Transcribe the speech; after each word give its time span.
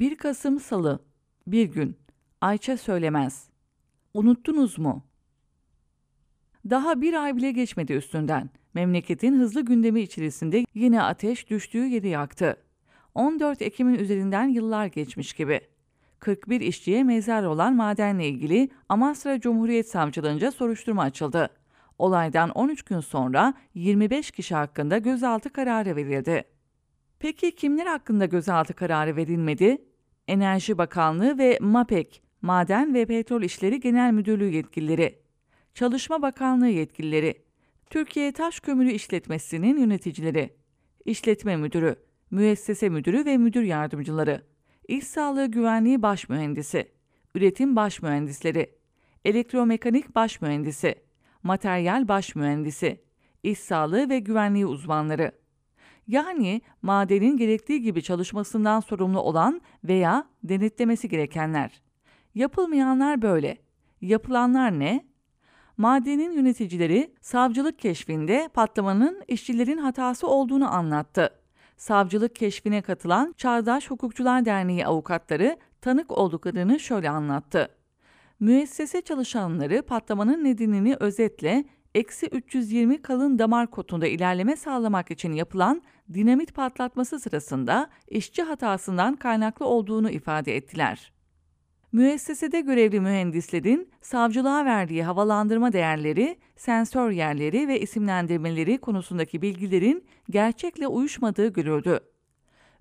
1 0.00 0.16
Kasım 0.16 0.60
Salı 0.60 0.98
Bir 1.46 1.64
gün 1.64 1.96
Ayça 2.40 2.76
söylemez. 2.76 3.48
Unuttunuz 4.14 4.78
mu? 4.78 5.04
Daha 6.70 7.00
bir 7.00 7.24
ay 7.24 7.36
bile 7.36 7.50
geçmedi 7.50 7.92
üstünden. 7.92 8.50
Memleketin 8.74 9.38
hızlı 9.38 9.60
gündemi 9.60 10.00
içerisinde 10.00 10.64
yine 10.74 11.02
ateş 11.02 11.50
düştüğü 11.50 11.86
yeri 11.86 12.08
yaktı. 12.08 12.56
14 13.14 13.62
Ekim'in 13.62 13.94
üzerinden 13.94 14.48
yıllar 14.48 14.86
geçmiş 14.86 15.32
gibi. 15.32 15.60
41 16.18 16.60
işçiye 16.60 17.04
mezar 17.04 17.44
olan 17.44 17.74
madenle 17.74 18.28
ilgili 18.28 18.68
Amasra 18.88 19.40
Cumhuriyet 19.40 19.88
Savcılığınca 19.88 20.52
soruşturma 20.52 21.02
açıldı. 21.02 21.50
Olaydan 21.98 22.50
13 22.50 22.82
gün 22.82 23.00
sonra 23.00 23.54
25 23.74 24.30
kişi 24.30 24.54
hakkında 24.54 24.98
gözaltı 24.98 25.52
kararı 25.52 25.96
verildi. 25.96 26.55
Peki 27.18 27.54
kimler 27.54 27.86
hakkında 27.86 28.26
gözaltı 28.26 28.74
kararı 28.74 29.16
verilmedi? 29.16 29.84
Enerji 30.28 30.78
Bakanlığı 30.78 31.38
ve 31.38 31.58
MAPEK, 31.60 32.22
Maden 32.42 32.94
ve 32.94 33.06
Petrol 33.06 33.42
İşleri 33.42 33.80
Genel 33.80 34.12
Müdürlüğü 34.12 34.54
yetkilileri, 34.54 35.18
Çalışma 35.74 36.22
Bakanlığı 36.22 36.68
yetkilileri, 36.68 37.34
Türkiye 37.90 38.32
Taş 38.32 38.60
Kömürü 38.60 38.90
İşletmesi'nin 38.90 39.78
yöneticileri, 39.78 40.56
İşletme 41.04 41.56
Müdürü, 41.56 41.96
Müessese 42.30 42.88
Müdürü 42.88 43.24
ve 43.24 43.36
Müdür 43.36 43.62
Yardımcıları, 43.62 44.42
İş 44.88 45.04
Sağlığı 45.04 45.46
Güvenliği 45.46 46.02
Baş 46.02 46.28
Mühendisi, 46.28 46.92
Üretim 47.34 47.76
Baş 47.76 48.02
Mühendisleri, 48.02 48.70
Elektromekanik 49.24 50.14
Baş 50.14 50.40
Mühendisi, 50.40 50.94
Materyal 51.42 52.08
Baş 52.08 52.34
Mühendisi, 52.34 53.00
İş 53.42 53.58
Sağlığı 53.58 54.08
ve 54.08 54.18
Güvenliği 54.18 54.66
uzmanları. 54.66 55.32
Yani 56.06 56.60
madenin 56.82 57.36
gerektiği 57.36 57.82
gibi 57.82 58.02
çalışmasından 58.02 58.80
sorumlu 58.80 59.20
olan 59.20 59.60
veya 59.84 60.24
denetlemesi 60.44 61.08
gerekenler. 61.08 61.82
Yapılmayanlar 62.34 63.22
böyle. 63.22 63.58
Yapılanlar 64.00 64.78
ne? 64.78 65.06
Madenin 65.76 66.32
yöneticileri 66.32 67.14
savcılık 67.20 67.78
keşfinde 67.78 68.48
patlamanın 68.54 69.22
işçilerin 69.28 69.78
hatası 69.78 70.28
olduğunu 70.28 70.74
anlattı. 70.74 71.30
Savcılık 71.76 72.34
keşfine 72.36 72.82
katılan 72.82 73.34
Çağdaş 73.36 73.90
Hukukçular 73.90 74.44
Derneği 74.44 74.86
avukatları 74.86 75.56
tanık 75.80 76.10
olduklarını 76.10 76.80
şöyle 76.80 77.10
anlattı. 77.10 77.68
Müessese 78.40 79.00
çalışanları 79.00 79.82
patlamanın 79.82 80.44
nedenini 80.44 80.96
özetle 81.00 81.64
eksi 81.96 82.26
320 82.26 83.02
kalın 83.02 83.38
damar 83.38 83.70
kotunda 83.70 84.06
ilerleme 84.06 84.56
sağlamak 84.56 85.10
için 85.10 85.32
yapılan 85.32 85.82
dinamit 86.14 86.54
patlatması 86.54 87.20
sırasında 87.20 87.90
işçi 88.08 88.42
hatasından 88.42 89.16
kaynaklı 89.16 89.66
olduğunu 89.66 90.10
ifade 90.10 90.56
ettiler. 90.56 91.12
Müessesede 91.92 92.60
görevli 92.60 93.00
mühendislerin 93.00 93.90
savcılığa 94.00 94.64
verdiği 94.64 95.02
havalandırma 95.02 95.72
değerleri, 95.72 96.38
sensör 96.56 97.10
yerleri 97.10 97.68
ve 97.68 97.80
isimlendirmeleri 97.80 98.78
konusundaki 98.78 99.42
bilgilerin 99.42 100.04
gerçekle 100.30 100.86
uyuşmadığı 100.86 101.52
görüldü. 101.52 102.00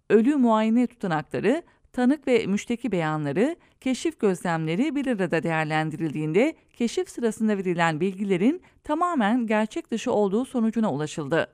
Ölü 0.10 0.36
muayene 0.36 0.88
tutanakları, 0.88 1.64
tanık 1.96 2.28
ve 2.28 2.46
müşteki 2.46 2.92
beyanları, 2.92 3.56
keşif 3.82 4.20
gözlemleri 4.20 4.96
bir 4.96 5.08
arada 5.08 5.44
değerlendirildiğinde 5.44 6.56
keşif 6.74 7.10
sırasında 7.10 7.58
verilen 7.58 8.00
bilgilerin 8.00 8.62
tamamen 8.84 9.48
gerçek 9.48 9.92
dışı 9.92 10.12
olduğu 10.12 10.46
sonucuna 10.46 10.94
ulaşıldı. 10.94 11.48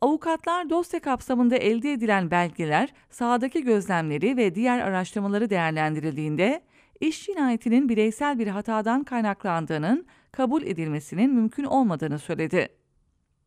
Avukatlar 0.00 0.70
dosya 0.70 1.00
kapsamında 1.00 1.56
elde 1.56 1.92
edilen 1.92 2.30
belgeler, 2.30 2.92
sahadaki 3.10 3.64
gözlemleri 3.64 4.36
ve 4.36 4.54
diğer 4.54 4.78
araştırmaları 4.78 5.50
değerlendirildiğinde 5.50 6.62
iş 7.00 7.26
cinayetinin 7.26 7.88
bireysel 7.88 8.38
bir 8.38 8.46
hatadan 8.46 9.04
kaynaklandığının 9.04 10.06
kabul 10.32 10.62
edilmesinin 10.62 11.34
mümkün 11.34 11.64
olmadığını 11.64 12.18
söyledi. 12.18 12.81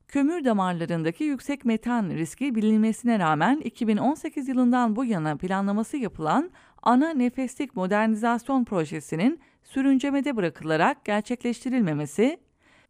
Kömür 0.08 0.46
damarlarındaki 0.46 1.24
yüksek 1.24 1.66
metan 1.66 2.10
riski 2.10 2.56
bilinmesine 2.56 3.20
rağmen 3.20 3.58
2018 3.60 4.48
yılından 4.48 4.96
bu 4.96 5.06
yana 5.06 5.38
planlaması 5.38 5.98
yapılan 5.98 6.52
ana 6.84 7.14
nefeslik 7.14 7.76
modernizasyon 7.76 8.64
projesinin 8.64 9.40
sürüncemede 9.64 10.36
bırakılarak 10.36 11.06
gerçekleştirilmemesi, 11.06 12.40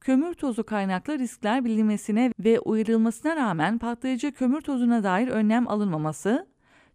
kömür 0.02 0.34
tozu 0.34 0.64
kaynaklı 0.64 1.20
riskler 1.20 1.66
bilinmesine 1.66 2.34
ve 2.40 2.60
uyarılmasına 2.60 3.36
rağmen 3.36 3.78
patlayıcı 3.78 4.32
kömür 4.32 4.62
tozuna 4.62 5.04
dair 5.04 5.28
önlem 5.28 5.68
alınmaması, 5.68 6.48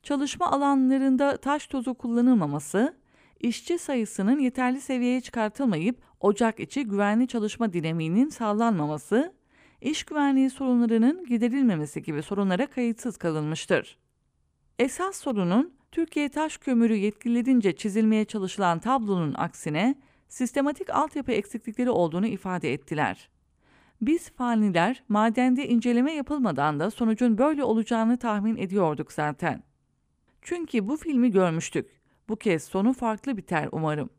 çalışma 0.03 0.53
alanlarında 0.53 1.36
taş 1.36 1.66
tozu 1.66 1.94
kullanılmaması, 1.94 2.94
işçi 3.41 3.78
sayısının 3.78 4.38
yeterli 4.38 4.80
seviyeye 4.80 5.20
çıkartılmayıp 5.20 6.03
ocak 6.20 6.60
içi 6.60 6.84
güvenli 6.84 7.28
çalışma 7.28 7.72
dinamiğinin 7.72 8.28
sağlanmaması, 8.28 9.39
iş 9.80 10.04
güvenliği 10.04 10.50
sorunlarının 10.50 11.26
giderilmemesi 11.26 12.02
gibi 12.02 12.22
sorunlara 12.22 12.66
kayıtsız 12.66 13.16
kalınmıştır. 13.16 13.98
Esas 14.78 15.16
sorunun 15.16 15.74
Türkiye 15.92 16.28
Taş 16.28 16.56
Kömürü 16.56 16.96
yetkililerince 16.96 17.76
çizilmeye 17.76 18.24
çalışılan 18.24 18.78
tablonun 18.78 19.34
aksine 19.34 19.94
sistematik 20.28 20.91
altyapı 20.91 21.32
eksiklikleri 21.32 21.91
olduğunu 21.91 22.26
ifade 22.26 22.72
ettiler. 22.72 23.28
Biz 24.00 24.30
faniler 24.30 25.02
madende 25.08 25.68
inceleme 25.68 26.12
yapılmadan 26.12 26.80
da 26.80 26.91
sonucun 26.91 27.38
böyle 27.38 27.64
olacağını 27.64 28.18
tahmin 28.18 28.56
ediyorduk 28.56 29.12
zaten. 29.12 29.62
Çünkü 30.42 30.88
bu 30.88 30.97
filmi 30.97 31.30
görmüştük. 31.30 32.00
Bu 32.28 32.36
kez 32.36 32.64
sonu 32.64 32.92
farklı 32.92 33.36
biter 33.36 33.68
umarım. 33.72 34.10